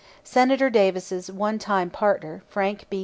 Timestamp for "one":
1.31-1.59